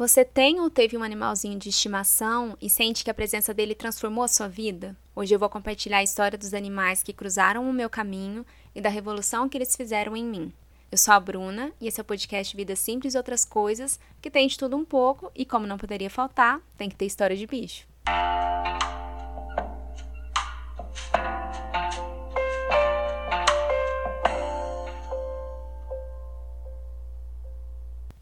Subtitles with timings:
[0.00, 4.24] Você tem ou teve um animalzinho de estimação e sente que a presença dele transformou
[4.24, 4.96] a sua vida?
[5.14, 8.88] Hoje eu vou compartilhar a história dos animais que cruzaram o meu caminho e da
[8.88, 10.54] revolução que eles fizeram em mim.
[10.90, 14.30] Eu sou a Bruna e esse é o podcast Vida Simples e Outras Coisas, que
[14.30, 17.46] tem de tudo um pouco e, como não poderia faltar, tem que ter história de
[17.46, 17.86] bicho.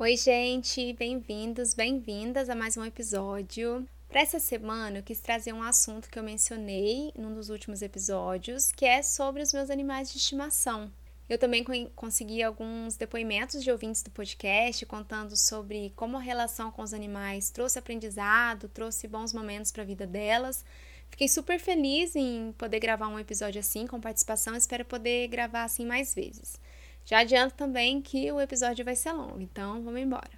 [0.00, 3.84] Oi, gente, bem-vindos, bem-vindas a mais um episódio.
[4.08, 8.70] Para essa semana, eu quis trazer um assunto que eu mencionei num dos últimos episódios,
[8.70, 10.89] que é sobre os meus animais de estimação.
[11.29, 11.64] Eu também
[11.96, 17.50] consegui alguns depoimentos de ouvintes do podcast contando sobre como a relação com os animais
[17.50, 20.64] trouxe aprendizado, trouxe bons momentos para a vida delas.
[21.11, 25.84] Fiquei super feliz em poder gravar um episódio assim com participação, espero poder gravar assim
[25.84, 26.56] mais vezes.
[27.08, 30.29] Já adianto também que o episódio vai ser longo, então vamos embora.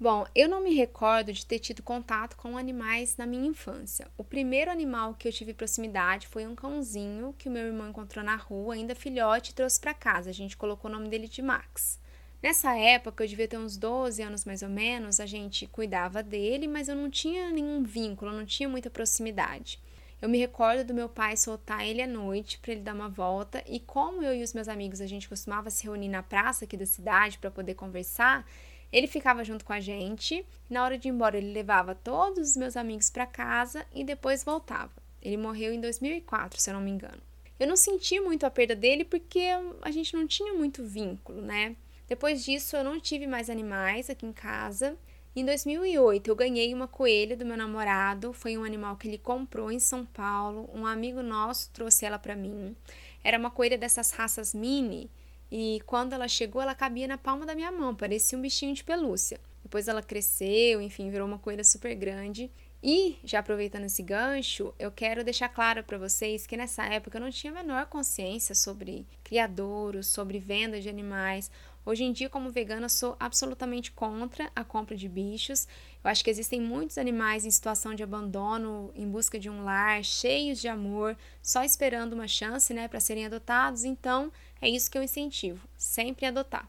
[0.00, 4.08] Bom, eu não me recordo de ter tido contato com animais na minha infância.
[4.16, 8.24] O primeiro animal que eu tive proximidade foi um cãozinho que o meu irmão encontrou
[8.24, 10.30] na rua, ainda filhote, e trouxe para casa.
[10.30, 12.00] A gente colocou o nome dele de Max.
[12.42, 16.66] Nessa época, eu devia ter uns 12 anos mais ou menos, a gente cuidava dele,
[16.66, 19.78] mas eu não tinha nenhum vínculo, não tinha muita proximidade.
[20.20, 23.62] Eu me recordo do meu pai soltar ele à noite para ele dar uma volta
[23.66, 26.76] e como eu e os meus amigos a gente costumava se reunir na praça aqui
[26.76, 28.44] da cidade para poder conversar,
[28.92, 30.44] ele ficava junto com a gente.
[30.68, 34.42] Na hora de ir embora, ele levava todos os meus amigos para casa e depois
[34.42, 34.92] voltava.
[35.22, 37.20] Ele morreu em 2004, se eu não me engano.
[37.58, 39.48] Eu não senti muito a perda dele porque
[39.82, 41.76] a gente não tinha muito vínculo, né?
[42.08, 44.96] Depois disso, eu não tive mais animais aqui em casa.
[45.38, 48.32] Em 2008, eu ganhei uma coelha do meu namorado.
[48.32, 50.68] Foi um animal que ele comprou em São Paulo.
[50.74, 52.74] Um amigo nosso trouxe ela para mim.
[53.22, 55.08] Era uma coelha dessas raças mini.
[55.48, 58.82] E quando ela chegou, ela cabia na palma da minha mão, parecia um bichinho de
[58.82, 59.38] pelúcia.
[59.62, 62.50] Depois ela cresceu, enfim, virou uma coelha super grande.
[62.82, 67.22] E, já aproveitando esse gancho, eu quero deixar claro para vocês que nessa época eu
[67.22, 71.48] não tinha a menor consciência sobre criadouros, sobre venda de animais.
[71.88, 75.66] Hoje em dia, como vegana, sou absolutamente contra a compra de bichos.
[76.04, 80.04] Eu acho que existem muitos animais em situação de abandono, em busca de um lar,
[80.04, 83.84] cheios de amor, só esperando uma chance, né, para serem adotados.
[83.84, 86.68] Então, é isso que eu incentivo, sempre adotar.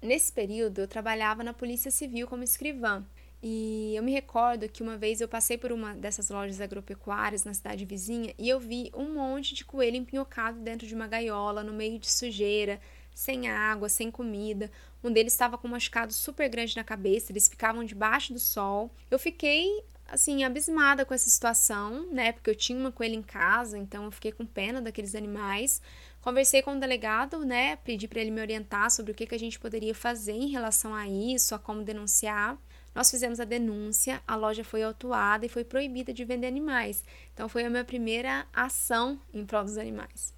[0.00, 3.04] Nesse período, eu trabalhava na Polícia Civil como escrivã.
[3.42, 7.54] E eu me recordo que uma vez eu passei por uma dessas lojas agropecuárias na
[7.54, 11.72] cidade vizinha e eu vi um monte de coelho empinhocado dentro de uma gaiola, no
[11.72, 12.78] meio de sujeira,
[13.14, 14.70] sem água, sem comida.
[15.02, 18.90] Um deles estava com um machucado super grande na cabeça, eles ficavam debaixo do sol.
[19.10, 22.32] Eu fiquei assim, abismada com essa situação, né?
[22.32, 25.80] Porque eu tinha uma coelha em casa, então eu fiquei com pena daqueles animais.
[26.20, 27.76] Conversei com o delegado, né?
[27.76, 30.94] Pedi para ele me orientar sobre o que, que a gente poderia fazer em relação
[30.94, 32.58] a isso, a como denunciar.
[32.94, 37.04] Nós fizemos a denúncia, a loja foi autuada e foi proibida de vender animais.
[37.32, 40.34] Então foi a minha primeira ação em prol dos animais.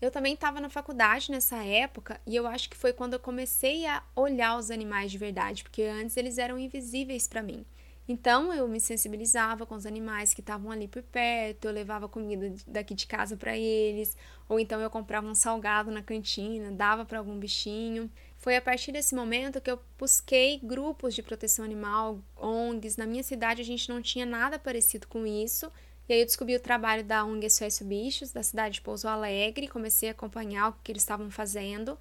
[0.00, 3.86] Eu também estava na faculdade nessa época e eu acho que foi quando eu comecei
[3.86, 7.64] a olhar os animais de verdade, porque antes eles eram invisíveis para mim.
[8.08, 12.54] Então eu me sensibilizava com os animais que estavam ali por perto, eu levava comida
[12.66, 14.16] daqui de casa para eles,
[14.48, 18.08] ou então eu comprava um salgado na cantina, dava para algum bichinho.
[18.36, 22.96] Foi a partir desse momento que eu busquei grupos de proteção animal, ONGs.
[22.96, 25.72] Na minha cidade a gente não tinha nada parecido com isso
[26.08, 29.68] e aí eu descobri o trabalho da ONG SOS Bichos, da cidade de Pouso Alegre,
[29.68, 31.98] comecei a acompanhar o que eles estavam fazendo.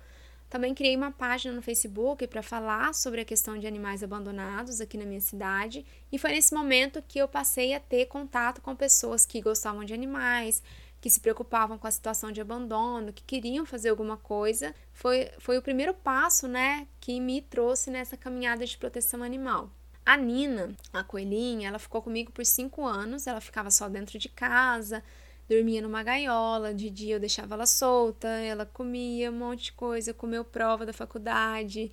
[0.50, 4.98] Também criei uma página no Facebook para falar sobre a questão de animais abandonados aqui
[4.98, 9.26] na minha cidade, e foi nesse momento que eu passei a ter contato com pessoas
[9.26, 10.62] que gostavam de animais,
[11.02, 14.74] que se preocupavam com a situação de abandono, que queriam fazer alguma coisa.
[14.94, 19.70] Foi, foi o primeiro passo, né, que me trouxe nessa caminhada de proteção animal.
[20.06, 23.26] A Nina, a coelhinha, ela ficou comigo por cinco anos.
[23.26, 25.04] Ela ficava só dentro de casa,
[25.50, 26.74] dormia numa gaiola.
[26.74, 30.94] De dia eu deixava ela solta, ela comia um monte de coisa, comeu prova da
[30.94, 31.92] faculdade,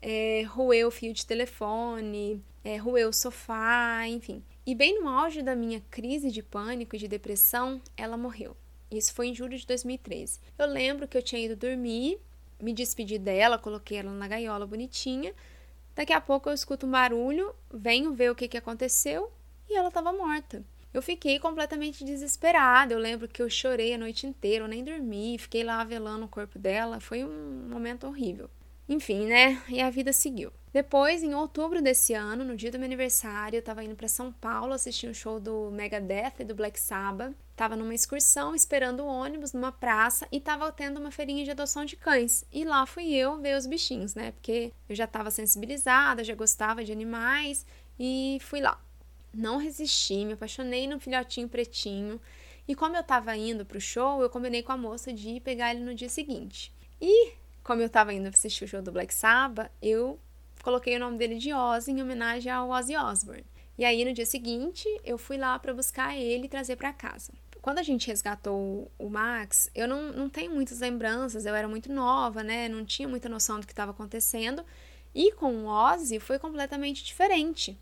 [0.00, 4.42] é, roeu fio de telefone, é, roeu o sofá, enfim.
[4.64, 8.56] E bem no auge da minha crise de pânico e de depressão, ela morreu.
[8.90, 10.40] Isso foi em julho de 2013.
[10.58, 12.18] Eu lembro que eu tinha ido dormir,
[12.60, 15.34] me despedi dela, coloquei ela na gaiola bonitinha.
[15.94, 19.30] Daqui a pouco eu escuto um barulho, venho ver o que, que aconteceu
[19.68, 20.64] e ela estava morta.
[20.92, 22.92] Eu fiquei completamente desesperada.
[22.92, 26.28] Eu lembro que eu chorei a noite inteira, eu nem dormi, fiquei lá velando o
[26.28, 26.98] corpo dela.
[26.98, 28.50] Foi um momento horrível.
[28.88, 29.62] Enfim, né?
[29.68, 30.52] E a vida seguiu.
[30.72, 34.32] Depois, em outubro desse ano, no dia do meu aniversário, eu tava indo para São
[34.32, 37.34] Paulo assistir um show do Megadeth e do Black Sabbath.
[37.60, 41.84] Tava numa excursão, esperando o ônibus numa praça e tava tendo uma feirinha de adoção
[41.84, 42.42] de cães.
[42.50, 44.32] E lá fui eu ver os bichinhos, né?
[44.32, 47.66] Porque eu já tava sensibilizada, já gostava de animais
[47.98, 48.82] e fui lá.
[49.30, 52.18] Não resisti, me apaixonei no filhotinho pretinho.
[52.66, 55.84] E como eu tava indo pro show, eu combinei com a moça de pegar ele
[55.84, 56.72] no dia seguinte.
[56.98, 60.18] E como eu tava indo assistir o show do Black Sabbath, eu
[60.62, 63.44] coloquei o nome dele de Ozzy em homenagem ao Ozzy Osbourne.
[63.76, 67.32] E aí no dia seguinte, eu fui lá para buscar ele e trazer para casa.
[67.62, 71.92] Quando a gente resgatou o Max, eu não, não tenho muitas lembranças, eu era muito
[71.92, 72.68] nova, né?
[72.68, 74.64] Não tinha muita noção do que estava acontecendo.
[75.14, 77.78] E com o Ozzy foi completamente diferente,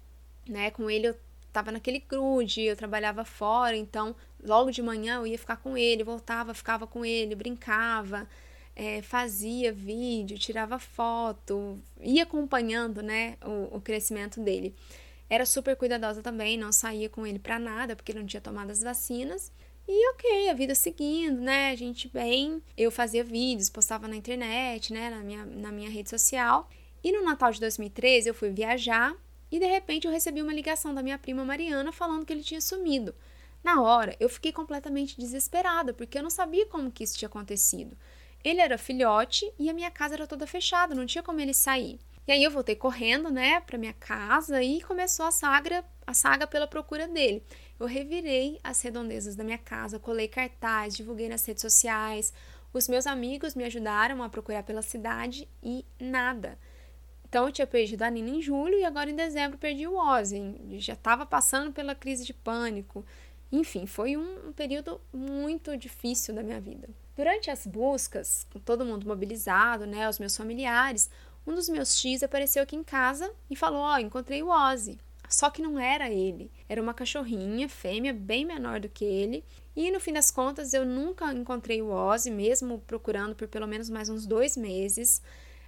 [0.48, 0.70] né?
[0.70, 1.16] Com ele eu
[1.46, 6.04] estava naquele grude, eu trabalhava fora, então logo de manhã eu ia ficar com ele,
[6.04, 8.28] voltava, ficava com ele, brincava,
[8.76, 14.74] é, fazia vídeo, tirava foto, ia acompanhando, né, o, o crescimento dele.
[15.28, 18.70] Era super cuidadosa também, não saía com ele para nada, porque ele não tinha tomado
[18.70, 19.52] as vacinas.
[19.90, 21.70] E ok, a vida seguindo, né?
[21.70, 22.62] A gente bem.
[22.76, 25.08] Eu fazia vídeos, postava na internet, né?
[25.08, 26.68] Na minha, na minha rede social.
[27.02, 29.16] E no Natal de 2013 eu fui viajar
[29.50, 32.60] e de repente eu recebi uma ligação da minha prima Mariana falando que ele tinha
[32.60, 33.14] sumido.
[33.64, 37.96] Na hora, eu fiquei completamente desesperada, porque eu não sabia como que isso tinha acontecido.
[38.44, 41.98] Ele era filhote e a minha casa era toda fechada, não tinha como ele sair.
[42.26, 46.46] E aí eu voltei correndo, né, para minha casa e começou a saga, a saga
[46.46, 47.42] pela procura dele.
[47.78, 52.32] Eu revirei as redondezas da minha casa, colei cartaz, divulguei nas redes sociais.
[52.72, 56.58] Os meus amigos me ajudaram a procurar pela cidade e nada.
[57.28, 60.78] Então eu tinha perdido a Nina em julho e agora em dezembro perdi o Ozzy.
[60.78, 63.04] Já estava passando pela crise de pânico.
[63.52, 66.88] Enfim, foi um, período muito difícil da minha vida.
[67.16, 71.10] Durante as buscas, com todo mundo mobilizado, né, os meus familiares,
[71.46, 74.98] um dos meus tios apareceu aqui em casa e falou: Ó, oh, encontrei o Ozzy.
[75.28, 79.44] Só que não era ele, era uma cachorrinha fêmea bem menor do que ele.
[79.76, 83.90] E no fim das contas, eu nunca encontrei o Ozzy, mesmo procurando por pelo menos
[83.90, 85.22] mais uns dois meses.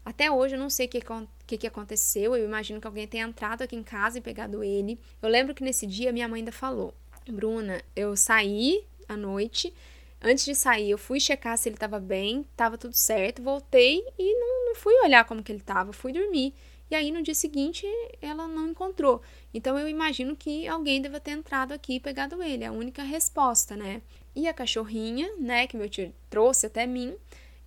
[0.04, 1.00] Até hoje eu não sei o que,
[1.46, 2.34] que, que aconteceu.
[2.34, 4.98] Eu imagino que alguém tenha entrado aqui em casa e pegado ele.
[5.20, 6.94] Eu lembro que nesse dia minha mãe ainda falou:
[7.28, 9.72] Bruna, eu saí à noite.
[10.22, 14.34] Antes de sair, eu fui checar se ele estava bem, estava tudo certo, voltei e
[14.38, 16.52] não, não fui olhar como que ele estava, fui dormir.
[16.90, 17.86] E aí no dia seguinte
[18.20, 19.22] ela não encontrou.
[19.54, 23.02] Então eu imagino que alguém deva ter entrado aqui e pegado ele, é a única
[23.02, 24.02] resposta, né?
[24.34, 27.16] E a cachorrinha, né, que meu tio trouxe até mim,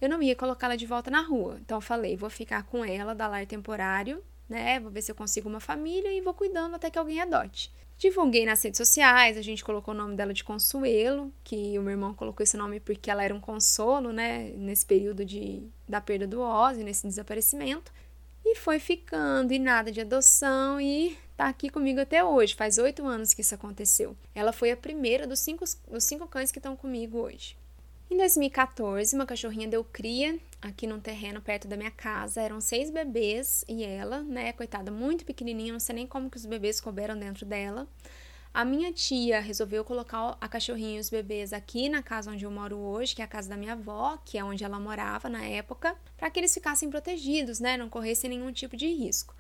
[0.02, 1.58] eu não ia colocá-la de volta na rua.
[1.62, 4.80] Então eu falei, vou ficar com ela, da lar temporário, né?
[4.80, 7.72] Vou ver se eu consigo uma família e vou cuidando até que alguém adote.
[7.98, 11.92] Divulguei nas redes sociais, a gente colocou o nome dela de Consuelo, que o meu
[11.92, 16.28] irmão colocou esse nome porque ela era um consolo, né, nesse período de, da perda
[16.28, 17.94] do Ozzy, nesse desaparecimento.
[18.46, 22.56] E foi ficando, e nada de adoção, e tá aqui comigo até hoje.
[22.56, 24.16] Faz oito anos que isso aconteceu.
[24.36, 27.58] Ela foi a primeira dos cinco, dos cinco cães que estão comigo hoje.
[28.12, 32.42] Em 2014, uma cachorrinha deu cria aqui num terreno perto da minha casa.
[32.42, 36.46] Eram seis bebês e ela, né, coitada, muito pequenininha, não sei nem como que os
[36.46, 37.88] bebês couberam dentro dela.
[38.54, 42.52] A minha tia resolveu colocar a cachorrinha e os bebês aqui na casa onde eu
[42.52, 45.44] moro hoje, que é a casa da minha avó, que é onde ela morava na
[45.44, 49.34] época, para que eles ficassem protegidos, né, não corressem nenhum tipo de risco.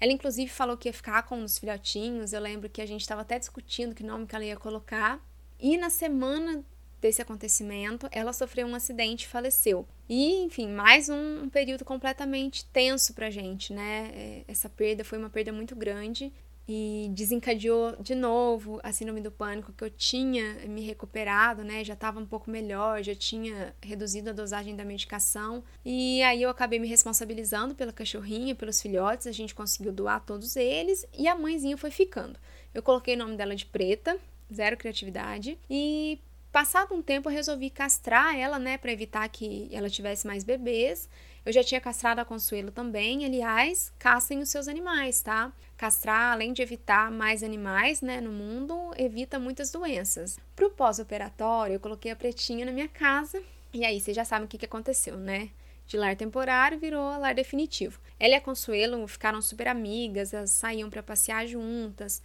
[0.00, 2.32] Ela inclusive falou que ia ficar com os filhotinhos.
[2.32, 5.20] Eu lembro que a gente estava até discutindo que nome que ela ia colocar.
[5.58, 6.64] E na semana
[7.00, 9.86] desse acontecimento, ela sofreu um acidente e faleceu.
[10.08, 14.10] E, enfim, mais um, período completamente tenso pra gente, né?
[14.14, 16.32] É, essa perda foi uma perda muito grande
[16.72, 21.82] e desencadeou de novo a síndrome do pânico que eu tinha me recuperado, né?
[21.82, 25.64] Já estava um pouco melhor, já tinha reduzido a dosagem da medicação.
[25.84, 30.54] E aí eu acabei me responsabilizando pela cachorrinha, pelos filhotes, a gente conseguiu doar todos
[30.54, 32.38] eles e a mãezinha foi ficando.
[32.72, 34.16] Eu coloquei o nome dela de Preta,
[34.54, 36.20] zero criatividade, e
[36.52, 41.08] Passado um tempo, eu resolvi castrar ela, né, para evitar que ela tivesse mais bebês.
[41.44, 43.24] Eu já tinha castrado a Consuelo também.
[43.24, 45.52] Aliás, castrem os seus animais, tá?
[45.76, 50.38] Castrar, além de evitar mais animais, né, no mundo, evita muitas doenças.
[50.54, 53.42] Pro pós-operatório, eu coloquei a pretinha na minha casa.
[53.72, 55.50] E aí, vocês já sabem o que, que aconteceu, né?
[55.86, 57.98] De lar temporário virou lar definitivo.
[58.18, 62.22] Ela e a Consuelo ficaram super amigas, elas saíam para passear juntas.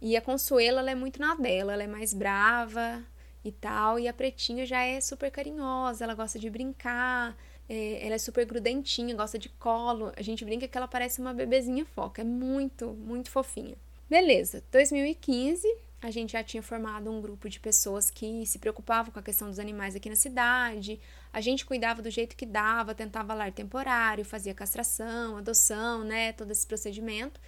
[0.00, 3.02] E a Consuelo, ela é muito na dela, ela é mais brava,
[3.48, 3.98] e tal.
[3.98, 7.36] E a pretinha já é super carinhosa, ela gosta de brincar,
[7.68, 10.12] é, ela é super grudentinha, gosta de colo.
[10.16, 13.76] A gente brinca que ela parece uma bebezinha foca, é muito, muito fofinha.
[14.08, 15.66] Beleza, 2015,
[16.00, 19.48] a gente já tinha formado um grupo de pessoas que se preocupavam com a questão
[19.48, 21.00] dos animais aqui na cidade.
[21.32, 26.52] A gente cuidava do jeito que dava, tentava lar temporário, fazia castração, adoção, né, todo
[26.52, 27.40] esse procedimento.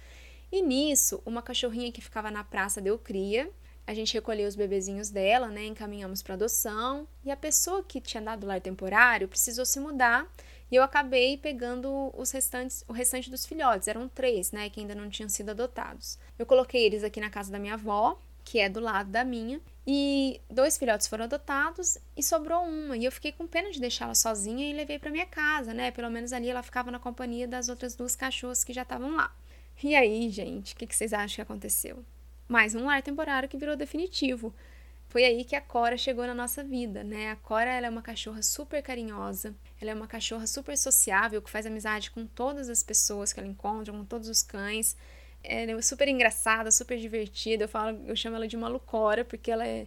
[0.51, 3.49] E nisso, uma cachorrinha que ficava na praça deu cria
[3.89, 5.65] a gente recolheu os bebezinhos dela, né?
[5.65, 7.07] Encaminhamos para adoção.
[7.25, 10.27] E a pessoa que tinha dado lar temporário precisou se mudar
[10.71, 14.93] E eu acabei pegando os restantes, o restante dos filhotes, eram três, né, que ainda
[14.93, 16.19] não tinham sido adotados.
[16.37, 19.59] Eu coloquei eles aqui na casa da minha avó, que é do lado da minha,
[19.87, 22.95] e dois filhotes foram adotados e sobrou uma.
[22.95, 25.89] E eu fiquei com pena de deixá-la sozinha e levei para minha casa, né?
[25.89, 29.35] Pelo menos ali ela ficava na companhia das outras duas cachorras que já estavam lá.
[29.81, 32.05] E aí, gente, o que, que vocês acham que aconteceu?
[32.49, 34.51] Mais um lar temporário que virou definitivo.
[35.07, 37.29] Foi aí que a Cora chegou na nossa vida, né?
[37.29, 41.49] A Cora ela é uma cachorra super carinhosa, ela é uma cachorra super sociável, que
[41.49, 44.97] faz amizade com todas as pessoas que ela encontra, com todos os cães.
[45.43, 47.65] Ela é super engraçada, super divertida.
[47.65, 49.85] Eu falo, eu chamo ela de malucora, porque ela é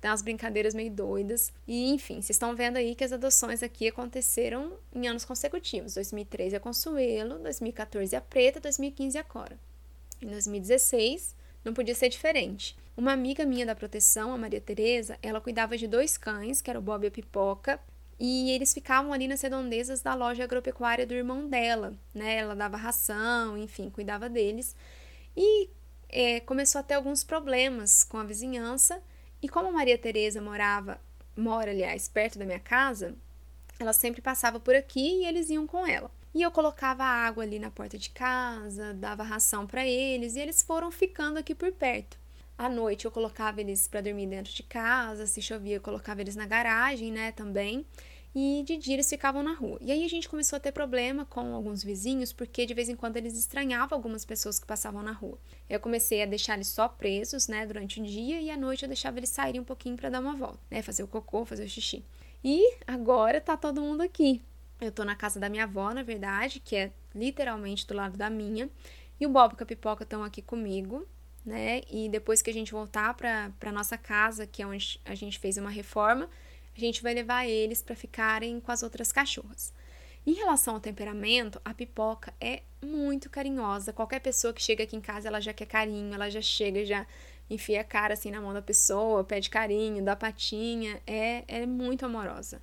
[0.00, 1.52] tem umas brincadeiras meio doidas.
[1.66, 5.94] E, enfim, vocês estão vendo aí que as adoções aqui aconteceram em anos consecutivos.
[5.94, 9.58] 2013 a Consuelo, 2014 a Preta, 2015 a Cora.
[10.22, 12.76] Em 2016, não podia ser diferente.
[12.96, 16.78] Uma amiga minha da proteção, a Maria Tereza, ela cuidava de dois cães, que era
[16.78, 17.80] o Bob e a Pipoca,
[18.18, 22.36] e eles ficavam ali nas redondezas da loja agropecuária do irmão dela, né?
[22.36, 24.76] Ela dava ração, enfim, cuidava deles.
[25.36, 25.68] E
[26.08, 29.02] é, começou a ter alguns problemas com a vizinhança.
[29.42, 31.00] E como a Maria Tereza morava,
[31.36, 33.16] mora, aliás, perto da minha casa,
[33.80, 36.10] ela sempre passava por aqui e eles iam com ela.
[36.34, 40.62] E eu colocava água ali na porta de casa, dava ração para eles e eles
[40.62, 42.18] foram ficando aqui por perto.
[42.58, 46.34] À noite eu colocava eles para dormir dentro de casa, se chovia eu colocava eles
[46.34, 47.86] na garagem, né, também.
[48.34, 49.78] E de dia eles ficavam na rua.
[49.80, 52.96] E aí a gente começou a ter problema com alguns vizinhos, porque de vez em
[52.96, 55.38] quando eles estranhavam algumas pessoas que passavam na rua.
[55.70, 58.88] Eu comecei a deixar eles só presos, né, durante o dia e à noite eu
[58.88, 61.68] deixava eles saírem um pouquinho para dar uma volta, né, fazer o cocô, fazer o
[61.68, 62.04] xixi.
[62.42, 64.42] E agora tá todo mundo aqui.
[64.80, 68.28] Eu tô na casa da minha avó, na verdade, que é literalmente do lado da
[68.28, 68.68] minha.
[69.18, 71.06] E o Bob e a Pipoca estão aqui comigo
[71.44, 71.82] né?
[71.90, 75.58] E depois que a gente voltar para nossa casa, que é onde a gente fez
[75.58, 76.28] uma reforma,
[76.74, 79.72] a gente vai levar eles para ficarem com as outras cachorras.
[80.26, 83.92] Em relação ao temperamento, a pipoca é muito carinhosa.
[83.92, 87.06] Qualquer pessoa que chega aqui em casa, ela já quer carinho, ela já chega, já
[87.50, 92.06] enfia a cara assim na mão da pessoa, pede carinho, dá patinha, é, é muito
[92.06, 92.62] amorosa.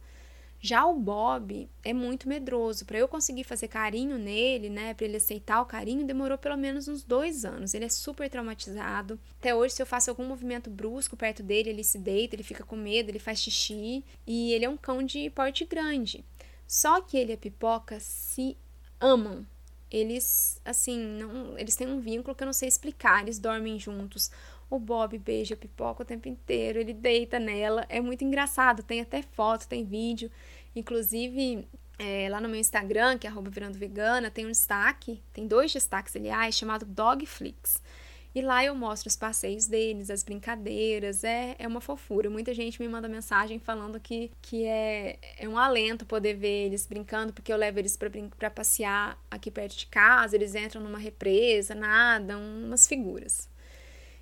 [0.64, 2.86] Já o Bob é muito medroso.
[2.86, 6.88] Para eu conseguir fazer carinho nele, né, para ele aceitar o carinho, demorou pelo menos
[6.88, 7.74] uns dois anos.
[7.74, 9.20] Ele é super traumatizado.
[9.40, 12.64] Até hoje, se eu faço algum movimento brusco perto dele, ele se deita, ele fica
[12.64, 14.06] com medo, ele faz xixi.
[14.28, 16.24] E ele é um cão de porte grande.
[16.68, 18.56] Só que ele e a Pipoca se
[19.00, 19.44] amam.
[19.90, 23.24] Eles, assim, não, eles têm um vínculo que eu não sei explicar.
[23.24, 24.30] Eles dormem juntos.
[24.70, 27.86] O Bob beija a pipoca o tempo inteiro, ele deita nela.
[27.90, 30.32] É muito engraçado, tem até foto, tem vídeo.
[30.76, 31.68] Inclusive,
[32.00, 36.16] é, lá no meu Instagram, que é virando vegana, tem um destaque, tem dois destaques,
[36.16, 37.82] aliás, chamado Dogflix.
[38.34, 42.30] E lá eu mostro os passeios deles, as brincadeiras, é, é uma fofura.
[42.30, 46.88] Muita gente me manda mensagem falando que, que é, é um alento poder ver eles
[46.88, 47.98] brincando, porque eu levo eles
[48.38, 53.51] para passear aqui perto de casa, eles entram numa represa, nadam, umas figuras.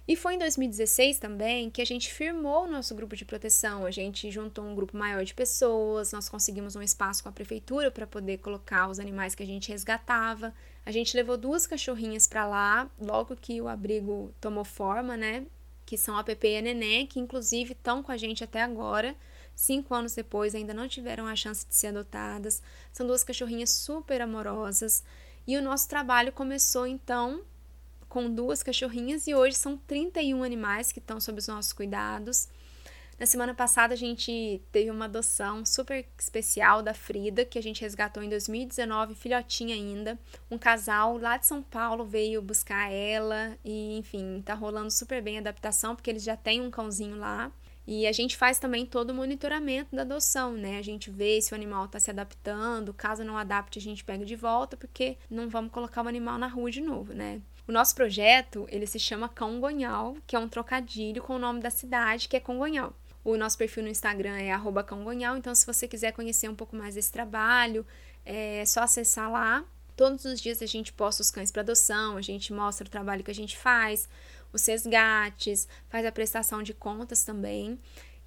[0.10, 3.86] E foi em 2016 também que a gente firmou o nosso grupo de proteção.
[3.86, 7.92] A gente juntou um grupo maior de pessoas, nós conseguimos um espaço com a prefeitura
[7.92, 10.52] para poder colocar os animais que a gente resgatava.
[10.84, 15.46] A gente levou duas cachorrinhas para lá, logo que o abrigo tomou forma, né?
[15.86, 19.16] Que são a Pepe e a Neném, que inclusive estão com a gente até agora.
[19.54, 22.64] Cinco anos depois, ainda não tiveram a chance de ser adotadas.
[22.92, 25.04] São duas cachorrinhas super amorosas.
[25.46, 27.44] E o nosso trabalho começou então
[28.10, 32.50] com duas cachorrinhas e hoje são 31 animais que estão sob os nossos cuidados.
[33.20, 37.82] Na semana passada a gente teve uma adoção super especial da Frida, que a gente
[37.82, 40.18] resgatou em 2019, filhotinha ainda.
[40.50, 45.38] Um casal lá de São Paulo veio buscar ela e, enfim, tá rolando super bem
[45.38, 47.52] a adaptação, porque eles já têm um cãozinho lá.
[47.86, 50.78] E a gente faz também todo o monitoramento da adoção, né?
[50.78, 54.24] A gente vê se o animal está se adaptando, caso não adapte, a gente pega
[54.24, 57.42] de volta, porque não vamos colocar o animal na rua de novo, né?
[57.70, 61.70] O nosso projeto, ele se chama Congonhal, que é um trocadilho com o nome da
[61.70, 62.96] cidade, que é Congonhal.
[63.24, 64.58] O nosso perfil no Instagram é
[64.88, 67.86] @congonhal, então se você quiser conhecer um pouco mais desse trabalho,
[68.26, 69.64] é só acessar lá.
[69.96, 73.24] Todos os dias a gente posta os cães para adoção, a gente mostra o trabalho
[73.24, 74.10] que a gente faz,
[74.52, 77.78] os resgates, faz a prestação de contas também.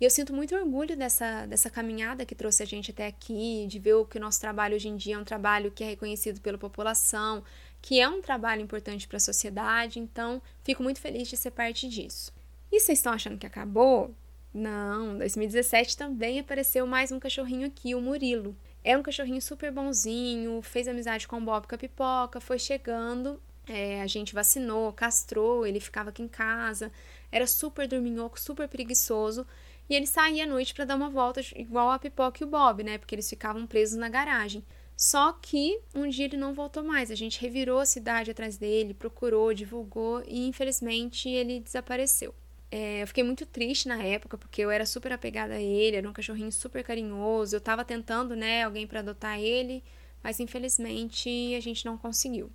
[0.01, 3.81] E eu sinto muito orgulho dessa, dessa caminhada que trouxe a gente até aqui, de
[3.81, 6.59] ver que o nosso trabalho hoje em dia é um trabalho que é reconhecido pela
[6.59, 7.43] população,
[7.83, 11.89] que é um trabalho importante para a sociedade, então fico muito feliz de ser parte
[11.89, 12.33] disso.
[12.71, 14.15] E vocês estão achando que acabou?
[14.55, 18.57] Não, 2017 também apareceu mais um cachorrinho aqui, o Murilo.
[18.85, 23.43] É um cachorrinho super bonzinho, fez amizade com o Bob com a pipoca, foi chegando,
[23.67, 26.93] é, a gente vacinou, castrou, ele ficava aqui em casa,
[27.31, 29.47] era super dorminhoco, super preguiçoso,
[29.89, 32.83] e ele saía à noite para dar uma volta igual a pipoca e o Bob,
[32.85, 32.99] né?
[32.99, 34.65] Porque eles ficavam presos na garagem.
[35.03, 37.11] Só que um dia ele não voltou mais.
[37.11, 42.33] A gente revirou a cidade atrás dele, procurou, divulgou e infelizmente ele desapareceu.
[42.71, 46.09] É, eu fiquei muito triste na época, porque eu era super apegada a ele, era
[46.09, 47.57] um cachorrinho super carinhoso.
[47.57, 49.83] Eu tava tentando, né, alguém para adotar ele,
[50.23, 52.49] mas infelizmente a gente não conseguiu.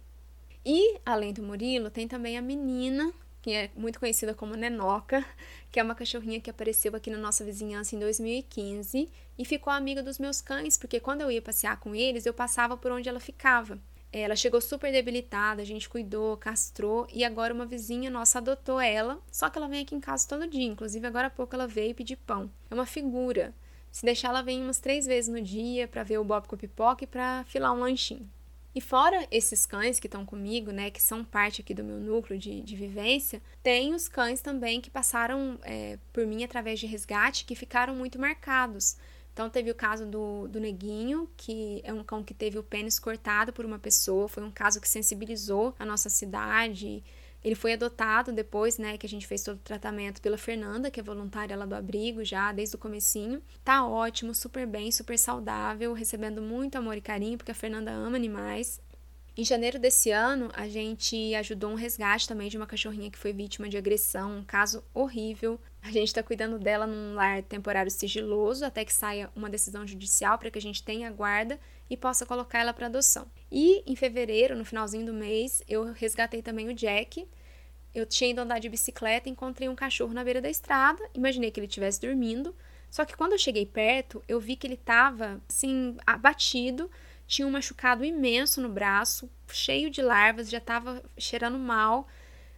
[0.65, 3.11] E, além do Murilo, tem também a menina,
[3.47, 5.25] que é muito conhecida como Nenoca,
[5.71, 10.03] que é uma cachorrinha que apareceu aqui na nossa vizinhança em 2015 e ficou amiga
[10.03, 13.21] dos meus cães, porque quando eu ia passear com eles, eu passava por onde ela
[13.21, 13.79] ficava.
[14.11, 19.17] Ela chegou super debilitada, a gente cuidou, castrou e agora uma vizinha nossa adotou ela,
[19.31, 21.95] só que ela vem aqui em casa todo dia, inclusive agora há pouco ela veio
[21.95, 22.51] pedir pão.
[22.69, 23.55] É uma figura.
[23.89, 27.05] Se deixar, ela vem umas três vezes no dia para ver o Bob com pipoca
[27.05, 28.29] e para filar um lanchinho.
[28.77, 32.37] E fora esses cães que estão comigo, né, que são parte aqui do meu núcleo
[32.37, 37.43] de, de vivência, tem os cães também que passaram é, por mim através de resgate
[37.43, 38.95] que ficaram muito marcados.
[39.33, 42.99] Então, teve o caso do, do Neguinho, que é um cão que teve o pênis
[42.99, 44.27] cortado por uma pessoa.
[44.27, 47.03] Foi um caso que sensibilizou a nossa cidade.
[47.47, 50.99] Ele foi adotado depois, né, que a gente fez todo o tratamento pela Fernanda, que
[50.99, 53.41] é voluntária lá do abrigo já desde o comecinho.
[53.63, 58.17] Tá ótimo, super bem, super saudável, recebendo muito amor e carinho, porque a Fernanda ama
[58.17, 58.81] animais.
[59.37, 63.31] Em janeiro desse ano, a gente ajudou um resgate também de uma cachorrinha que foi
[63.31, 65.57] vítima de agressão, um caso horrível.
[65.81, 70.37] A gente está cuidando dela num lar temporário sigiloso até que saia uma decisão judicial
[70.37, 71.57] para que a gente tenha guarda
[71.89, 73.25] e possa colocar ela para adoção.
[73.49, 77.25] E em fevereiro, no finalzinho do mês, eu resgatei também o Jack.
[77.97, 81.59] Eu tinha ido andar de bicicleta, encontrei um cachorro na beira da estrada, imaginei que
[81.59, 82.55] ele estivesse dormindo.
[82.91, 86.89] Só que quando eu cheguei perto, eu vi que ele estava assim abatido
[87.27, 92.07] tinha um machucado imenso no braço, cheio de larvas, já estava cheirando mal.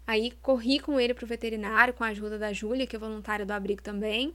[0.06, 3.46] Aí corri com ele para o veterinário, com a ajuda da Júlia, que é voluntária
[3.46, 4.34] do abrigo também.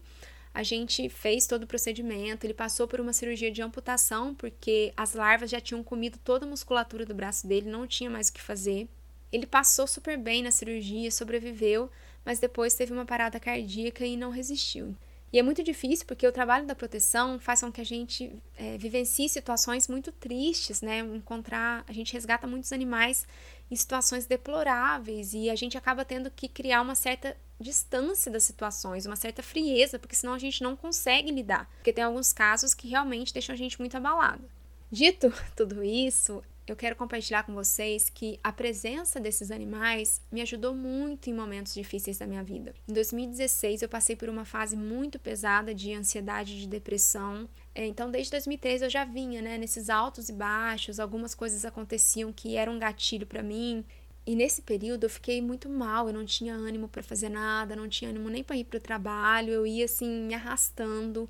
[0.53, 2.45] A gente fez todo o procedimento.
[2.45, 6.49] Ele passou por uma cirurgia de amputação, porque as larvas já tinham comido toda a
[6.49, 8.89] musculatura do braço dele, não tinha mais o que fazer.
[9.35, 11.91] Ele passou super bem na cirurgia, sobreviveu,
[12.25, 14.95] mas depois teve uma parada cardíaca e não resistiu.
[15.33, 18.79] E é muito difícil porque o trabalho da proteção faz com que a gente é,
[18.79, 21.01] vivencie situações muito tristes, né?
[21.01, 23.27] Encontrar, a gente resgata muitos animais
[23.68, 29.05] em situações deploráveis e a gente acaba tendo que criar uma certa distância das situações,
[29.05, 31.68] uma certa frieza, porque senão a gente não consegue lidar.
[31.79, 34.49] Porque tem alguns casos que realmente deixam a gente muito abalado.
[34.92, 40.74] Dito tudo isso, eu quero compartilhar com vocês que a presença desses animais me ajudou
[40.74, 42.74] muito em momentos difíceis da minha vida.
[42.88, 47.48] Em 2016, eu passei por uma fase muito pesada de ansiedade, de depressão.
[47.74, 52.33] É, então, desde 2013 eu já vinha, né, nesses altos e baixos, algumas coisas aconteciam
[52.33, 53.85] que eram um gatilho para mim.
[54.27, 57.88] E nesse período eu fiquei muito mal, eu não tinha ânimo para fazer nada, não
[57.88, 61.29] tinha ânimo nem para ir para o trabalho, eu ia assim me arrastando,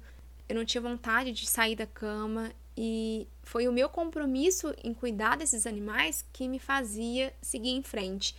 [0.49, 5.37] eu não tinha vontade de sair da cama e foi o meu compromisso em cuidar
[5.37, 8.37] desses animais que me fazia seguir em frente.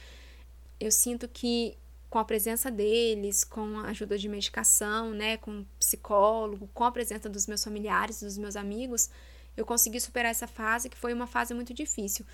[0.79, 1.77] Eu sinto que
[2.09, 7.27] com a presença deles, com a ajuda de medicação, né, com psicólogo, com a presença
[7.27, 9.09] dos meus familiares, dos meus amigos,
[9.57, 12.25] eu consegui superar essa fase que foi uma fase muito difícil.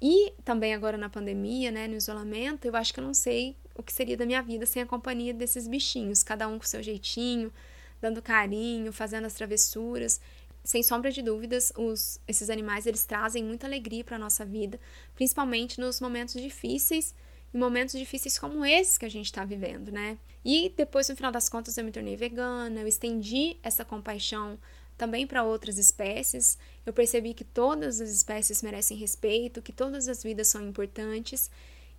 [0.00, 3.82] E também agora na pandemia, né, no isolamento, eu acho que eu não sei o
[3.82, 7.52] que seria da minha vida sem a companhia desses bichinhos, cada um com seu jeitinho,
[8.00, 10.20] dando carinho, fazendo as travessuras
[10.66, 14.80] sem sombra de dúvidas, os, esses animais eles trazem muita alegria para a nossa vida,
[15.14, 17.14] principalmente nos momentos difíceis
[17.54, 20.18] e momentos difíceis como esses que a gente está vivendo, né?
[20.44, 24.58] E depois, no final das contas, eu me tornei vegana, eu estendi essa compaixão
[24.98, 26.58] também para outras espécies.
[26.84, 31.48] Eu percebi que todas as espécies merecem respeito, que todas as vidas são importantes.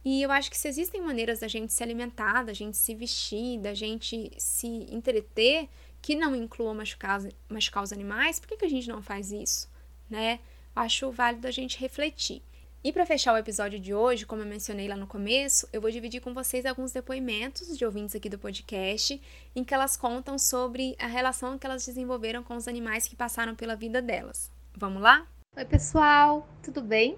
[0.04, 3.60] E eu acho que se existem maneiras da gente se alimentar, da gente se vestir,
[3.60, 5.70] da gente se entreter,
[6.02, 9.70] que não incluam machucar, machucar os animais, por que, que a gente não faz isso?
[10.10, 10.40] Né?
[10.76, 12.42] Acho válido a gente refletir.
[12.84, 15.92] E para fechar o episódio de hoje, como eu mencionei lá no começo, eu vou
[15.92, 19.20] dividir com vocês alguns depoimentos de ouvintes aqui do podcast,
[19.56, 23.56] em que elas contam sobre a relação que elas desenvolveram com os animais que passaram
[23.56, 24.52] pela vida delas.
[24.74, 25.28] Vamos lá?
[25.58, 27.18] Oi, pessoal, tudo bem?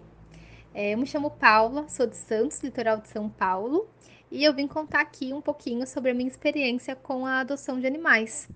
[0.74, 3.88] É, eu me chamo Paula, sou de Santos, litoral de São Paulo,
[4.32, 7.86] e eu vim contar aqui um pouquinho sobre a minha experiência com a adoção de
[7.86, 8.48] animais.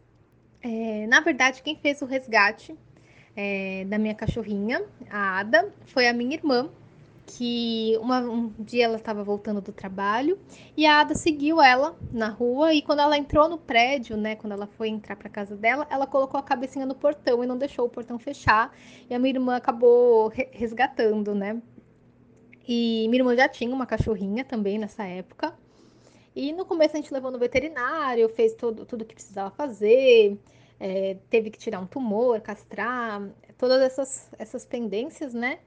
[0.64, 2.74] É, na verdade, quem fez o resgate
[3.36, 6.70] é, da minha cachorrinha, a Ada, foi a minha irmã,
[7.26, 10.38] que uma, um dia ela estava voltando do trabalho
[10.76, 14.54] e a Ada seguiu ela na rua e quando ela entrou no prédio, né, quando
[14.54, 17.86] ela foi entrar para casa dela, ela colocou a cabecinha no portão e não deixou
[17.86, 18.74] o portão fechar
[19.10, 21.62] e a minha irmã acabou re resgatando, né?
[22.68, 25.54] E minha irmã já tinha uma cachorrinha também nessa época.
[26.36, 30.40] E no começo a gente levou no veterinário, fez todo, tudo que precisava fazer,
[30.80, 33.22] é, teve que tirar um tumor, castrar,
[33.58, 35.60] todas essas, essas pendências, né?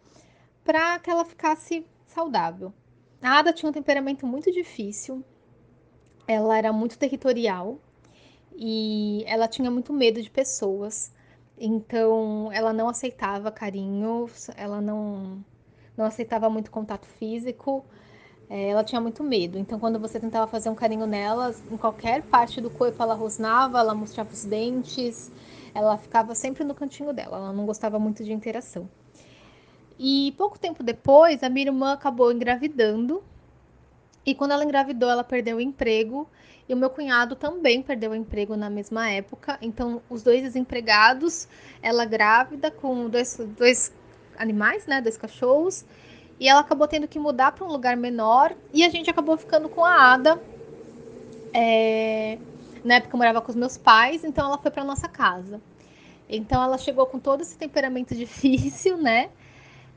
[0.65, 2.73] Para que ela ficasse saudável.
[3.23, 5.25] A Ada tinha um temperamento muito difícil,
[6.27, 7.79] ela era muito territorial
[8.55, 11.13] e ela tinha muito medo de pessoas.
[11.59, 15.45] Então, ela não aceitava carinho, ela não,
[15.97, 17.85] não aceitava muito contato físico,
[18.49, 19.59] é, ela tinha muito medo.
[19.59, 23.79] Então, quando você tentava fazer um carinho nela, em qualquer parte do corpo ela rosnava,
[23.81, 25.31] ela mostrava os dentes,
[25.75, 28.89] ela ficava sempre no cantinho dela, ela não gostava muito de interação.
[29.99, 33.23] E pouco tempo depois, a minha irmã acabou engravidando.
[34.25, 36.29] E quando ela engravidou, ela perdeu o emprego.
[36.69, 39.57] E o meu cunhado também perdeu o emprego na mesma época.
[39.63, 41.49] Então, os dois desempregados,
[41.81, 43.93] ela grávida com dois, dois
[44.37, 45.01] animais, né?
[45.01, 45.85] Dois cachorros.
[46.39, 48.55] E ela acabou tendo que mudar para um lugar menor.
[48.73, 50.41] E a gente acabou ficando com a Ada.
[51.53, 52.39] É...
[52.85, 55.61] Na época eu morava com os meus pais, então ela foi para nossa casa.
[56.29, 59.31] Então ela chegou com todo esse temperamento difícil, né?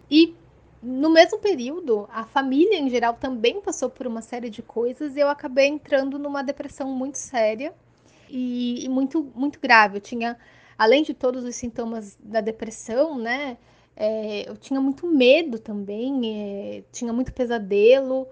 [0.10, 0.34] E
[0.82, 5.19] no mesmo período, a família em geral também passou por uma série de coisas e
[5.19, 7.73] eu acabei entrando numa depressão muito séria
[8.30, 9.97] e, e muito, muito grave.
[9.97, 10.38] Eu tinha,
[10.78, 13.58] além de todos os sintomas da depressão, né?
[13.99, 18.27] É, eu tinha muito medo também, é, tinha muito pesadelo,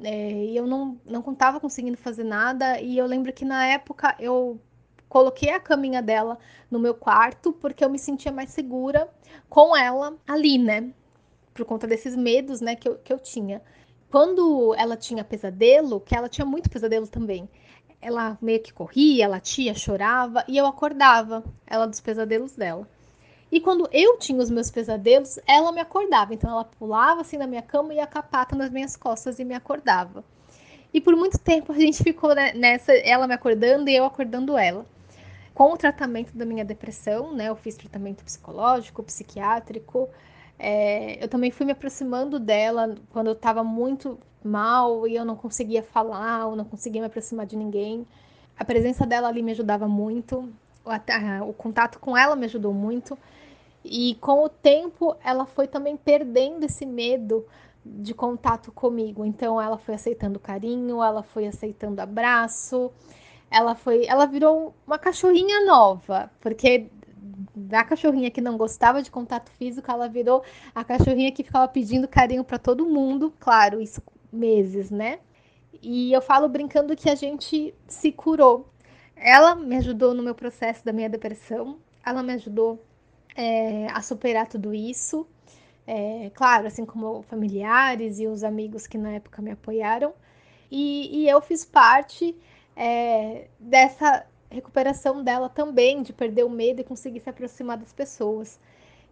[0.00, 2.80] é, e eu não, não estava conseguindo fazer nada.
[2.80, 4.60] E eu lembro que na época eu
[5.08, 6.38] coloquei a caminha dela
[6.70, 9.08] no meu quarto porque eu me sentia mais segura
[9.48, 10.92] com ela ali, né?
[11.56, 13.62] por conta desses medos, né, que eu, que eu tinha.
[14.10, 17.48] Quando ela tinha pesadelo, que ela tinha muito pesadelo também,
[18.00, 22.88] ela meio que corria, latia, chorava e eu acordava ela dos pesadelos dela.
[23.56, 26.34] E quando eu tinha os meus pesadelos, ela me acordava.
[26.34, 29.54] Então ela pulava assim na minha cama e ia capata nas minhas costas e me
[29.54, 30.22] acordava.
[30.92, 34.84] E por muito tempo a gente ficou nessa, ela me acordando e eu acordando ela.
[35.54, 37.48] Com o tratamento da minha depressão, né?
[37.48, 40.06] Eu fiz tratamento psicológico, psiquiátrico,
[40.58, 45.34] é, eu também fui me aproximando dela quando eu estava muito mal e eu não
[45.34, 48.06] conseguia falar, ou não conseguia me aproximar de ninguém.
[48.58, 50.46] A presença dela ali me ajudava muito,
[50.84, 53.16] o, o contato com ela me ajudou muito.
[53.88, 57.46] E com o tempo, ela foi também perdendo esse medo
[57.84, 59.24] de contato comigo.
[59.24, 62.90] Então, ela foi aceitando carinho, ela foi aceitando abraço,
[63.50, 66.88] ela foi, ela virou uma cachorrinha nova, porque
[67.54, 70.42] da cachorrinha que não gostava de contato físico, ela virou
[70.74, 73.32] a cachorrinha que ficava pedindo carinho para todo mundo.
[73.38, 75.20] Claro, isso meses, né?
[75.82, 78.68] E eu falo brincando que a gente se curou.
[79.14, 82.84] Ela me ajudou no meu processo da minha depressão, ela me ajudou
[83.36, 85.26] é, a superar tudo isso.
[85.86, 90.12] É, claro, assim como familiares e os amigos que na época me apoiaram.
[90.70, 92.36] E, e eu fiz parte
[92.74, 98.58] é, dessa recuperação dela também, de perder o medo e conseguir se aproximar das pessoas.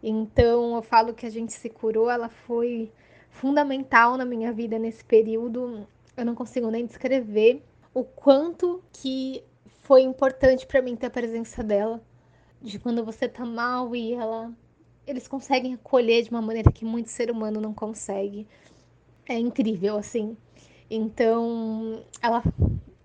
[0.02, 2.90] Então, eu falo que a gente se curou, ela foi
[3.30, 5.86] fundamental na minha vida nesse período.
[6.16, 9.42] Eu não consigo nem descrever o quanto que
[9.82, 12.00] foi importante para mim ter a presença dela.
[12.64, 14.52] De quando você tá mal e ela
[15.06, 18.46] eles conseguem acolher de uma maneira que muito ser humano não consegue.
[19.28, 20.36] É incrível assim.
[20.90, 22.42] Então, ela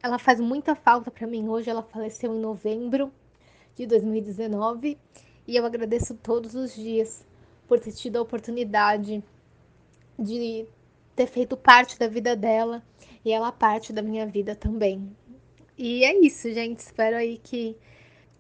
[0.01, 1.49] ela faz muita falta para mim.
[1.49, 3.11] Hoje ela faleceu em novembro
[3.75, 4.97] de 2019
[5.45, 7.25] e eu agradeço todos os dias
[7.67, 9.23] por ter tido a oportunidade
[10.17, 10.65] de
[11.15, 12.81] ter feito parte da vida dela
[13.25, 15.15] e ela parte da minha vida também.
[15.77, 16.79] E é isso, gente.
[16.79, 17.75] Espero aí que,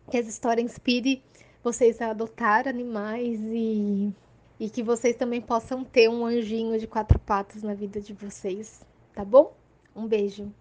[0.09, 1.23] que essa história inspire
[1.63, 4.11] vocês a adotar animais e,
[4.59, 8.83] e que vocês também possam ter um anjinho de quatro patas na vida de vocês,
[9.13, 9.55] tá bom?
[9.95, 10.51] Um beijo.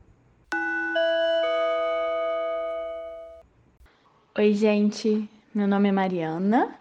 [4.36, 5.28] Oi, gente.
[5.54, 6.78] Meu nome é Mariana.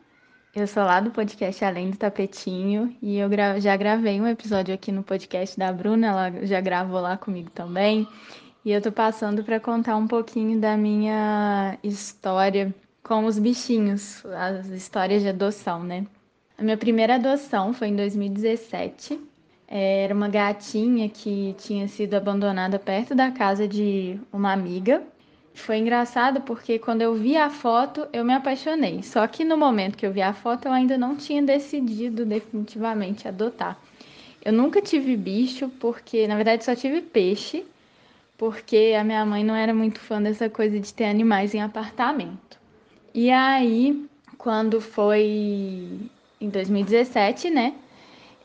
[0.54, 4.92] Eu sou lá do podcast Além do Tapetinho e eu já gravei um episódio aqui
[4.92, 8.08] no podcast da Bruna, ela já gravou lá comigo também.
[8.68, 14.68] E eu tô passando para contar um pouquinho da minha história com os bichinhos, as
[14.68, 16.06] histórias de adoção, né?
[16.58, 19.22] A minha primeira adoção foi em 2017.
[19.70, 25.02] Era uma gatinha que tinha sido abandonada perto da casa de uma amiga
[25.54, 29.02] foi engraçado porque quando eu vi a foto, eu me apaixonei.
[29.02, 33.30] Só que no momento que eu vi a foto, eu ainda não tinha decidido definitivamente
[33.30, 33.80] adotar.
[34.44, 37.66] Eu nunca tive bicho, porque na verdade só tive peixe,
[38.38, 42.58] porque a minha mãe não era muito fã dessa coisa de ter animais em apartamento.
[43.14, 46.00] E aí, quando foi
[46.40, 47.74] em 2017, né?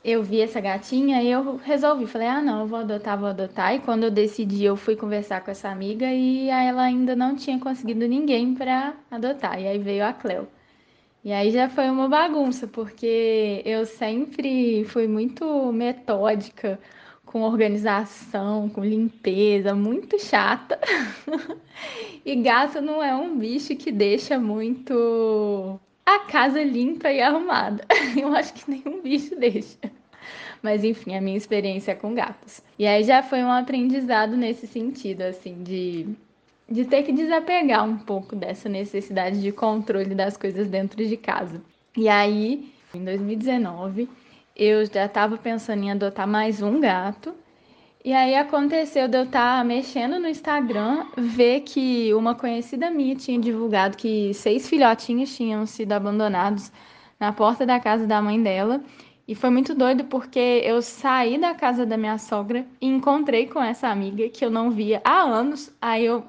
[0.05, 3.75] eu vi essa gatinha e eu resolvi, falei, ah, não, eu vou adotar, vou adotar.
[3.75, 7.59] E quando eu decidi, eu fui conversar com essa amiga e ela ainda não tinha
[7.59, 9.61] conseguido ninguém para adotar.
[9.61, 10.49] E aí veio a Cleo.
[11.25, 16.81] E aí já foi uma bagunça, porque eu sempre fui muito metódica
[17.33, 20.79] com organização, com limpeza, muito chata.
[22.27, 27.87] e gato não é um bicho que deixa muito a casa limpa e arrumada.
[28.21, 29.79] Eu acho que nenhum bicho deixa.
[30.63, 32.61] Mas enfim, a minha experiência é com gatos.
[32.79, 36.07] E aí já foi um aprendizado nesse sentido, assim, de,
[36.69, 41.63] de ter que desapegar um pouco dessa necessidade de controle das coisas dentro de casa.
[41.97, 44.07] E aí, em 2019,
[44.57, 47.35] eu já estava pensando em adotar mais um gato.
[48.05, 53.15] E aí aconteceu de eu estar tá mexendo no Instagram, ver que uma conhecida minha
[53.15, 56.73] tinha divulgado que seis filhotinhos tinham sido abandonados
[57.21, 58.83] na porta da casa da mãe dela.
[59.27, 63.63] E foi muito doido porque eu saí da casa da minha sogra e encontrei com
[63.63, 65.73] essa amiga que eu não via há anos.
[65.81, 66.25] Aí eu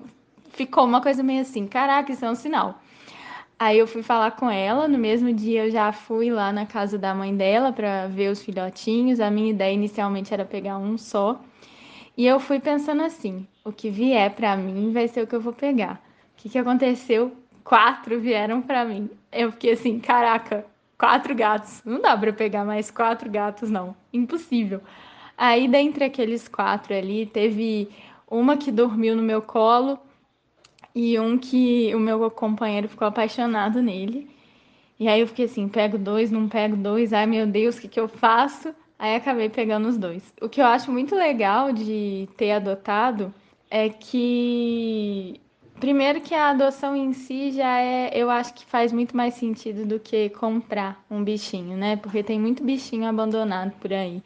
[0.49, 2.79] ficou uma coisa meio assim, caraca, isso é um sinal.
[3.63, 6.97] Aí eu fui falar com ela, no mesmo dia eu já fui lá na casa
[6.97, 9.21] da mãe dela para ver os filhotinhos.
[9.21, 11.39] A minha ideia inicialmente era pegar um só.
[12.17, 15.39] E eu fui pensando assim, o que vier para mim vai ser o que eu
[15.39, 16.03] vou pegar.
[16.33, 17.31] O que, que aconteceu?
[17.63, 19.09] Quatro vieram para mim.
[19.31, 20.65] Eu fiquei assim, caraca,
[20.97, 21.81] quatro gatos.
[21.85, 23.95] Não dá para pegar mais quatro gatos, não.
[24.11, 24.81] Impossível.
[25.37, 27.87] Aí, dentre aqueles quatro ali, teve
[28.29, 29.97] uma que dormiu no meu colo
[30.95, 34.29] e um que o meu companheiro ficou apaixonado nele.
[34.99, 37.87] E aí eu fiquei assim, pego dois, não pego dois, ai meu Deus, o que,
[37.87, 38.73] que eu faço?
[38.97, 40.23] Aí acabei pegando os dois.
[40.41, 43.33] O que eu acho muito legal de ter adotado
[43.69, 45.41] é que
[45.79, 49.85] primeiro que a adoção em si já é, eu acho que faz muito mais sentido
[49.85, 51.97] do que comprar um bichinho, né?
[51.97, 54.23] Porque tem muito bichinho abandonado por aí,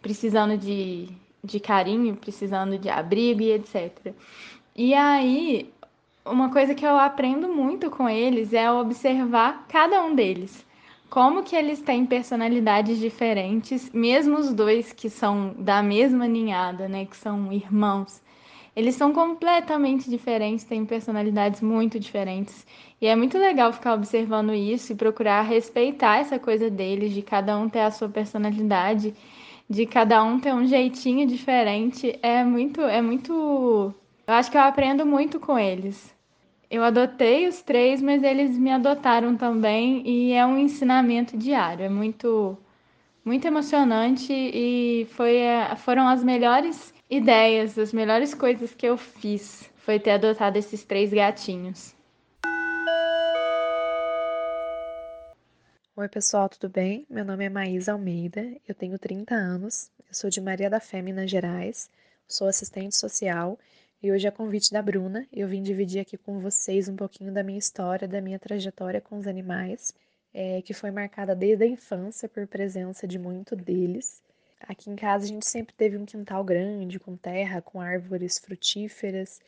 [0.00, 1.08] precisando de,
[1.42, 4.14] de carinho, precisando de abrigo e etc.
[4.76, 5.72] E aí,
[6.24, 10.64] uma coisa que eu aprendo muito com eles é observar cada um deles.
[11.10, 17.04] Como que eles têm personalidades diferentes, mesmo os dois que são da mesma ninhada, né,
[17.04, 18.22] que são irmãos.
[18.74, 22.66] Eles são completamente diferentes, têm personalidades muito diferentes.
[23.00, 27.58] E é muito legal ficar observando isso e procurar respeitar essa coisa deles, de cada
[27.58, 29.14] um ter a sua personalidade,
[29.68, 32.18] de cada um ter um jeitinho diferente.
[32.22, 33.92] É muito, é muito.
[34.26, 36.11] Eu acho que eu aprendo muito com eles.
[36.72, 41.84] Eu adotei os três, mas eles me adotaram também e é um ensinamento diário.
[41.84, 42.56] É muito,
[43.22, 45.42] muito emocionante e foi,
[45.84, 49.70] foram as melhores ideias, as melhores coisas que eu fiz.
[49.76, 51.94] Foi ter adotado esses três gatinhos.
[55.94, 57.04] Oi, pessoal, tudo bem?
[57.10, 61.02] Meu nome é Maísa Almeida, eu tenho 30 anos, eu sou de Maria da Fé,
[61.02, 61.90] Minas Gerais,
[62.26, 63.58] sou assistente social
[64.02, 67.42] e hoje, a convite da Bruna, eu vim dividir aqui com vocês um pouquinho da
[67.44, 69.94] minha história, da minha trajetória com os animais,
[70.34, 74.20] é, que foi marcada desde a infância por presença de muito deles.
[74.60, 79.40] Aqui em casa a gente sempre teve um quintal grande, com terra, com árvores frutíferas,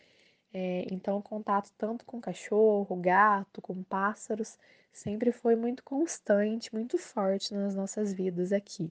[0.52, 4.56] é, então o contato tanto com cachorro, gato, com pássaros,
[4.92, 8.88] sempre foi muito constante, muito forte nas nossas vidas aqui.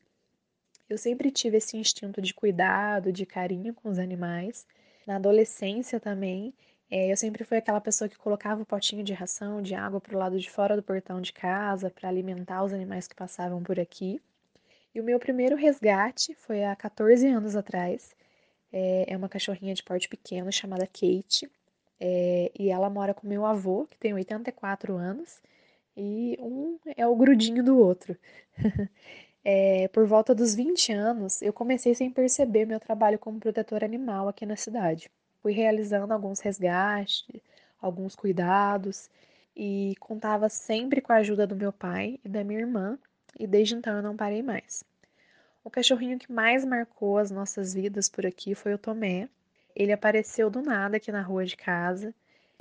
[0.89, 4.67] Eu sempre tive esse instinto de cuidado, de carinho com os animais.
[5.05, 6.53] Na adolescência também,
[6.89, 10.15] é, eu sempre fui aquela pessoa que colocava o potinho de ração, de água para
[10.15, 13.79] o lado de fora do portão de casa para alimentar os animais que passavam por
[13.79, 14.21] aqui.
[14.93, 18.15] E o meu primeiro resgate foi há 14 anos atrás.
[18.71, 21.49] É, é uma cachorrinha de porte pequeno chamada Kate.
[21.99, 25.41] É, e ela mora com meu avô, que tem 84 anos,
[25.95, 28.17] e um é o grudinho do outro.
[29.45, 34.29] É, por volta dos 20 anos, eu comecei sem perceber meu trabalho como protetor animal
[34.29, 35.12] aqui na cidade.
[35.41, 37.25] Fui realizando alguns resgates,
[37.82, 39.10] alguns cuidados
[39.56, 42.97] e contava sempre com a ajuda do meu pai e da minha irmã,
[43.38, 44.84] e desde então eu não parei mais.
[45.63, 49.29] O cachorrinho que mais marcou as nossas vidas por aqui foi o Tomé.
[49.75, 52.13] Ele apareceu do nada aqui na rua de casa.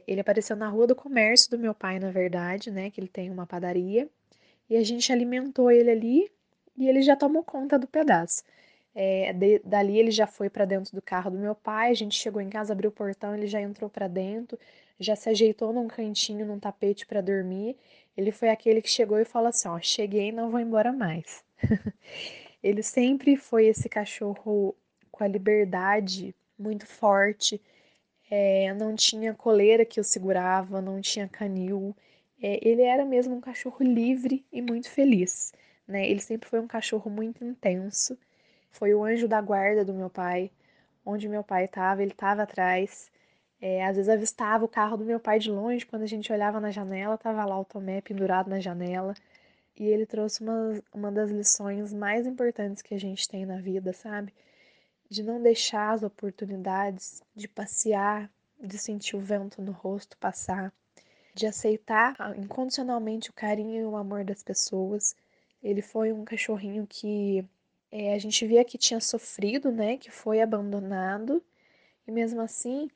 [0.06, 2.90] Ele apareceu na rua do comércio do meu pai, na verdade, né?
[2.90, 4.08] Que ele tem uma padaria.
[4.70, 6.32] E a gente alimentou ele ali
[6.76, 8.42] e ele já tomou conta do pedaço.
[8.94, 12.14] É, de, dali ele já foi para dentro do carro do meu pai, a gente
[12.14, 14.58] chegou em casa, abriu o portão, ele já entrou para dentro,
[15.00, 17.76] já se ajeitou num cantinho, num tapete para dormir.
[18.16, 21.42] Ele foi aquele que chegou e falou assim: Ó, cheguei, não vou embora mais.
[22.62, 24.76] ele sempre foi esse cachorro
[25.10, 27.60] com a liberdade muito forte,
[28.30, 31.96] é, não tinha coleira que o segurava, não tinha canil.
[32.42, 35.52] É, ele era mesmo um cachorro livre e muito feliz
[35.86, 36.08] né?
[36.08, 38.18] Ele sempre foi um cachorro muito intenso.
[38.70, 40.50] Foi o anjo da guarda do meu pai.
[41.04, 43.10] Onde meu pai estava, ele estava atrás.
[43.60, 46.60] É, às vezes avistava o carro do meu pai de longe, quando a gente olhava
[46.60, 49.14] na janela, tava lá o Tomé pendurado na janela.
[49.76, 53.92] E ele trouxe uma, uma das lições mais importantes que a gente tem na vida,
[53.92, 54.34] sabe?
[55.08, 60.72] De não deixar as oportunidades de passear, de sentir o vento no rosto passar,
[61.34, 65.16] de aceitar incondicionalmente o carinho e o amor das pessoas.
[65.62, 67.44] Ele foi um cachorrinho que
[67.90, 69.96] é, a gente via que tinha sofrido, né?
[69.96, 71.42] Que foi abandonado.
[72.06, 72.90] E mesmo assim,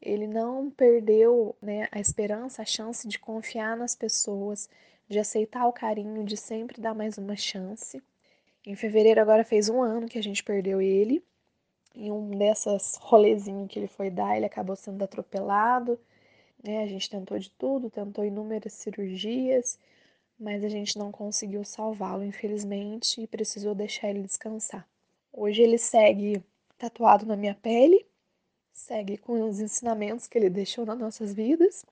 [0.00, 4.68] ele não perdeu né, a esperança, a chance de confiar nas pessoas,
[5.08, 8.02] de aceitar o carinho, de sempre dar mais uma chance.
[8.66, 11.24] Em fevereiro agora fez um ano que a gente perdeu ele.
[11.94, 15.98] Em um dessas rolezinhos que ele foi dar, ele acabou sendo atropelado.
[16.62, 16.82] Né?
[16.82, 19.78] A gente tentou de tudo, tentou inúmeras cirurgias,
[20.38, 24.86] mas a gente não conseguiu salvá-lo, infelizmente, e precisou deixar ele descansar.
[25.32, 26.42] Hoje ele segue
[26.78, 28.06] tatuado na minha pele,
[28.72, 31.84] segue com os ensinamentos que ele deixou nas nossas vidas.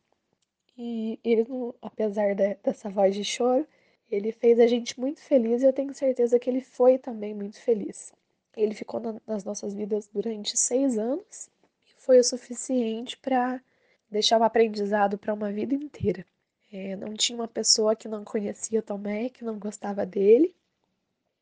[0.76, 1.46] E ele,
[1.80, 3.66] apesar de, dessa voz de choro,
[4.10, 7.60] ele fez a gente muito feliz e eu tenho certeza que ele foi também muito
[7.60, 8.12] feliz.
[8.56, 11.48] Ele ficou na, nas nossas vidas durante seis anos
[11.86, 13.62] e foi o suficiente para
[14.10, 16.26] deixar um aprendizado para uma vida inteira.
[16.72, 20.56] É, não tinha uma pessoa que não conhecia Tomé, que não gostava dele.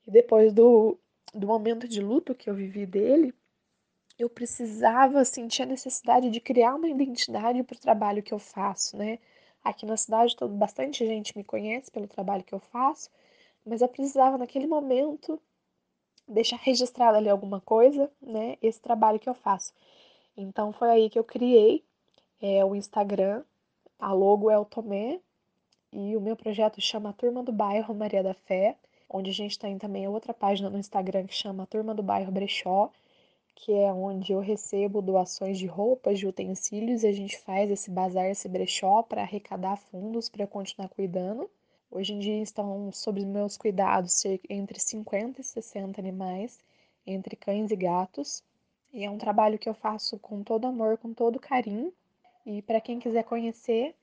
[0.06, 0.98] E depois do,
[1.32, 3.32] do momento de luto que eu vivi dele,
[4.18, 8.96] eu precisava sentir a necessidade de criar uma identidade para o trabalho que eu faço,
[8.96, 9.18] né?
[9.62, 13.08] Aqui na cidade, todo, bastante gente me conhece pelo trabalho que eu faço,
[13.64, 15.40] mas eu precisava, naquele momento,
[16.26, 18.56] deixar registrado ali alguma coisa, né?
[18.62, 19.72] Esse trabalho que eu faço.
[20.36, 21.84] Então, foi aí que eu criei
[22.40, 23.44] é, o Instagram,
[24.00, 25.20] a logo é o Tomé,
[25.92, 28.76] e o meu projeto chama Turma do Bairro Maria da Fé,
[29.08, 32.90] onde a gente tem também outra página no Instagram que chama Turma do Bairro Brechó,
[33.54, 37.90] que é onde eu recebo doações de roupas, de utensílios, e a gente faz esse
[37.90, 41.50] bazar, esse brechó para arrecadar fundos para continuar cuidando.
[41.90, 46.58] Hoje em dia estão sob meus cuidados entre 50 e 60 animais,
[47.06, 48.42] entre cães e gatos.
[48.92, 51.92] E é um trabalho que eu faço com todo amor, com todo carinho.
[52.44, 53.94] E para quem quiser conhecer,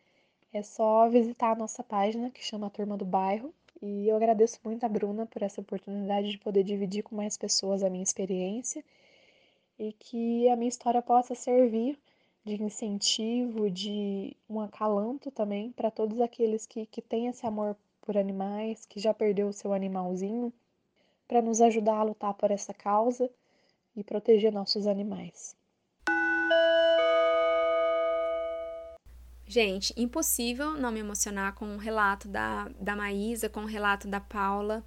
[0.54, 3.54] é só visitar a nossa página que chama Turma do Bairro.
[3.82, 7.84] E eu agradeço muito a Bruna por essa oportunidade de poder dividir com mais pessoas
[7.84, 8.84] a minha experiência
[9.78, 11.98] e que a minha história possa servir
[12.44, 18.18] de incentivo, de um acalanto também para todos aqueles que, que têm esse amor por
[18.18, 20.52] animais, que já perdeu o seu animalzinho,
[21.28, 23.30] para nos ajudar a lutar por essa causa
[23.96, 25.56] e proteger nossos animais.
[29.48, 34.20] Gente, impossível não me emocionar com o relato da, da Maísa, com o relato da
[34.20, 34.84] Paula.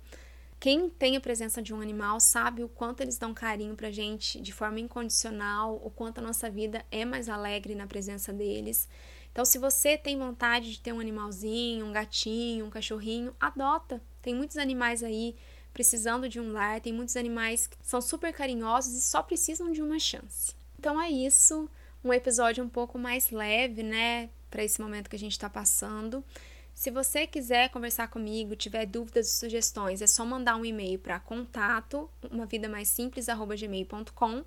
[0.58, 4.38] Quem tem a presença de um animal sabe o quanto eles dão carinho pra gente
[4.38, 8.86] de forma incondicional, o quanto a nossa vida é mais alegre na presença deles.
[9.32, 14.02] Então, se você tem vontade de ter um animalzinho, um gatinho, um cachorrinho, adota.
[14.20, 15.34] Tem muitos animais aí
[15.72, 19.80] precisando de um lar, tem muitos animais que são super carinhosos e só precisam de
[19.80, 20.54] uma chance.
[20.78, 21.70] Então é isso,
[22.04, 26.24] um episódio um pouco mais leve, né, para esse momento que a gente está passando.
[26.74, 31.20] Se você quiser conversar comigo, tiver dúvidas ou sugestões, é só mandar um e-mail para
[31.20, 34.44] contato, uma vida mais simples, gmail.com.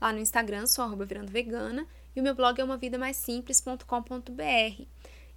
[0.00, 1.86] Lá no Instagram, sou arroba virando vegana.
[2.14, 4.82] E o meu blog é uma vida mais simples.com.br.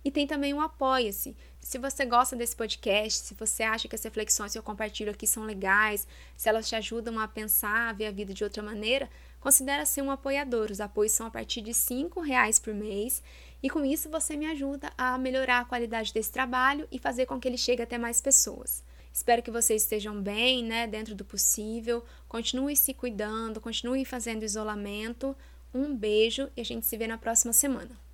[0.03, 1.35] E tem também um Apoia-se.
[1.59, 5.27] Se você gosta desse podcast, se você acha que as reflexões que eu compartilho aqui
[5.27, 9.09] são legais, se elas te ajudam a pensar, a ver a vida de outra maneira,
[9.41, 10.71] considere ser um apoiador.
[10.71, 13.21] Os apoios são a partir de R$ reais por mês
[13.61, 17.39] e com isso você me ajuda a melhorar a qualidade desse trabalho e fazer com
[17.39, 18.83] que ele chegue até mais pessoas.
[19.11, 22.03] Espero que vocês estejam bem, né, dentro do possível.
[22.27, 25.35] Continue se cuidando, continue fazendo isolamento.
[25.73, 28.08] Um beijo e a gente se vê na próxima semana.